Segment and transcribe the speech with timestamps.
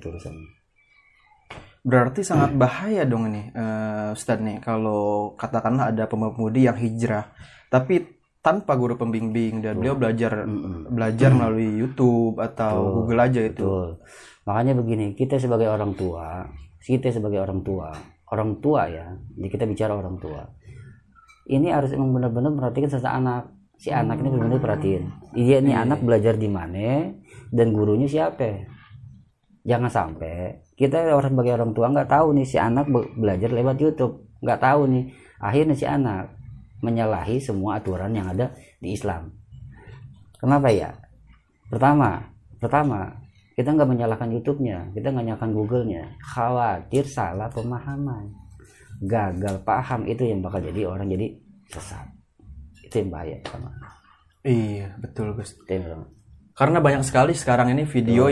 [0.00, 0.32] itu urusan.
[1.84, 7.32] Berarti sangat bahaya dong ini, eh, Ustadz nih, kalau katakanlah ada pemudi yang hijrah,
[7.68, 10.48] tapi tanpa guru pembimbing dan beliau belajar
[10.88, 13.60] belajar melalui YouTube atau Google aja itu.
[13.60, 13.88] betul.
[14.48, 16.48] Makanya begini kita sebagai orang tua
[16.80, 17.92] kita sebagai orang tua
[18.32, 20.48] orang tua ya jadi kita bicara orang tua
[21.50, 23.44] ini harus emang benar-benar perhatikan sesama anak.
[23.80, 27.16] Si anak ini benar-benar perhatiin dia ini anak belajar di mana
[27.48, 28.68] dan gurunya siapa
[29.70, 33.76] jangan sampai kita orang sebagai orang tua nggak tahu nih si anak be- belajar lewat
[33.78, 34.26] YouTube.
[34.42, 35.04] Nggak tahu nih.
[35.38, 36.34] Akhirnya si anak
[36.82, 38.50] menyalahi semua aturan yang ada
[38.82, 39.30] di Islam.
[40.40, 40.90] Kenapa ya?
[41.70, 42.24] Pertama
[42.58, 43.14] pertama
[43.54, 44.96] kita nggak menyalahkan YouTube-nya.
[44.96, 46.02] Kita nggak menyalahkan Google-nya.
[46.18, 48.32] Khawatir salah pemahaman.
[49.04, 51.36] Gagal paham itu yang bakal jadi orang jadi
[51.68, 52.08] sesat.
[52.84, 53.70] Itu yang bahaya sama
[54.40, 55.52] Iya, betul Gus.
[56.56, 58.24] Karena banyak sekali sekarang ini video